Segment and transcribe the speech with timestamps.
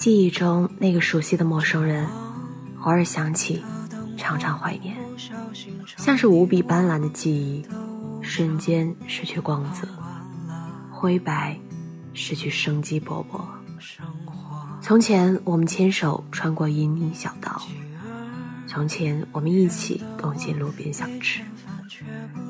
[0.00, 2.06] 记忆中那个熟悉的陌生人，
[2.80, 3.62] 偶尔想起，
[4.16, 4.96] 常常怀念，
[5.98, 7.66] 像是无比斑斓的记忆，
[8.22, 9.86] 瞬间失去光泽，
[10.90, 11.54] 灰白，
[12.14, 13.42] 失去生机勃勃。
[14.80, 17.60] 从前我们牵手穿过阴影小道，
[18.66, 21.42] 从前我们一起共进路边小吃，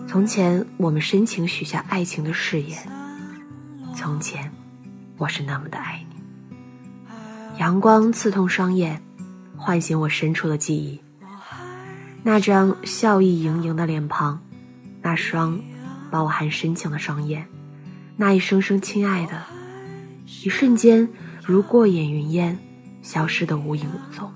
[0.06, 2.78] 从前我们深情许下爱情的誓言，
[3.96, 4.52] 从前
[5.16, 6.09] 我是那么的爱你。
[7.60, 9.02] 阳光刺痛双眼，
[9.54, 10.98] 唤醒我深处的记忆。
[12.22, 14.40] 那张笑意盈盈的脸庞，
[15.02, 15.60] 那双
[16.10, 17.46] 饱含深情的双眼，
[18.16, 19.42] 那一声声亲爱的，
[20.42, 21.06] 一瞬间
[21.44, 22.58] 如过眼云烟，
[23.02, 24.32] 消失的无影无踪。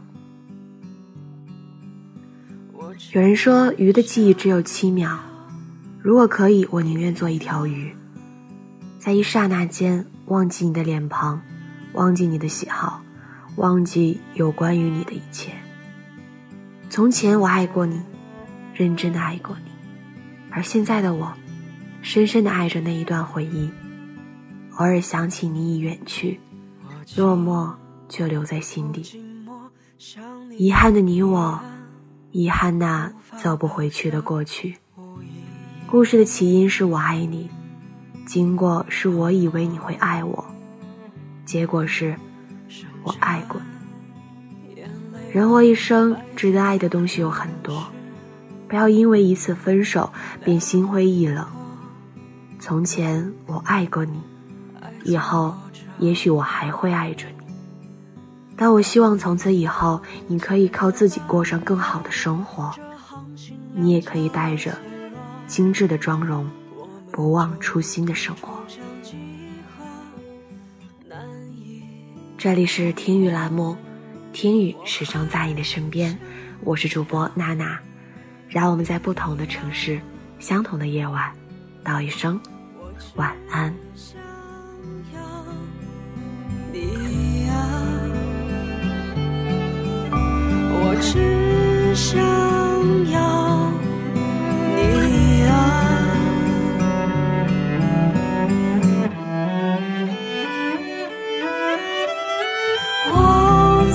[3.15, 5.19] 有人说，鱼的记忆只有七秒。
[5.99, 7.91] 如果可以，我宁愿做一条鱼，
[8.99, 11.41] 在一刹那间忘记你的脸庞，
[11.95, 13.01] 忘记你的喜好。
[13.57, 15.53] 忘记有关于你的一切。
[16.91, 18.01] 从前我爱过你，
[18.75, 19.71] 认真的爱过你，
[20.51, 21.33] 而现在的我，
[22.03, 23.71] 深深的爱着那一段回忆。
[24.77, 26.41] 偶尔想起你已远去，
[27.17, 27.73] 落寞
[28.09, 29.23] 就留在心底。
[30.51, 31.61] 遗憾的你我，
[32.33, 34.77] 遗憾那走不回去的过去。
[35.87, 37.49] 故事的起因是我爱你，
[38.27, 40.45] 经过是我以为你会爱我，
[41.45, 42.17] 结果是。
[43.05, 44.83] 我爱过你。
[45.33, 47.87] 人活一生，值得爱的东西有很多，
[48.67, 50.11] 不要因为一次分手
[50.45, 51.47] 便心灰意冷。
[52.59, 54.21] 从前我爱过你，
[55.05, 55.55] 以后
[55.99, 57.45] 也许我还会爱着你。
[58.57, 62.73] 但我希望从此以后，你可以靠自己过上更好的生活，
[63.75, 64.73] 你也可以带着
[65.49, 66.49] 精致的妆容，
[67.11, 68.63] 不忘初心的生活。
[72.45, 73.75] 这里是听雨栏目，
[74.35, 76.19] 听雨始终在你的身边，
[76.61, 77.81] 我是主播娜娜，
[78.51, 79.99] 让我们在不同的城市，
[80.39, 81.33] 相同的夜晚，
[81.83, 82.39] 道一声
[83.15, 83.75] 晚安。
[90.77, 91.44] 我只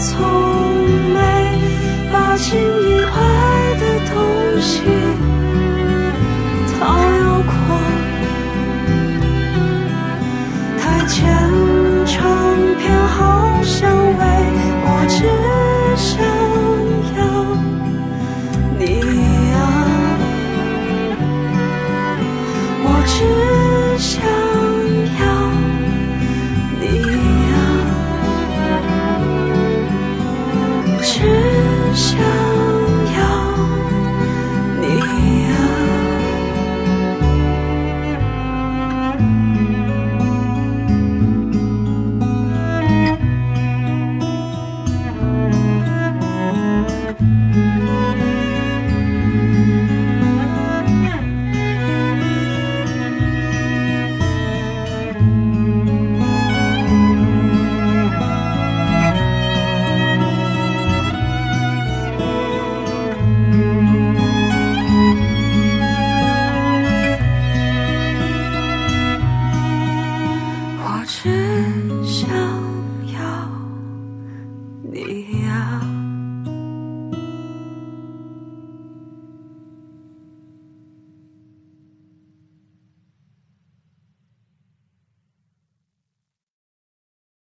[0.01, 0.17] 从
[1.13, 1.19] 没
[2.09, 3.11] 把情以外
[3.77, 3.83] 的
[4.13, 4.15] 东
[4.61, 4.79] 西
[6.71, 7.51] 讨要过，
[10.79, 11.38] 太浅。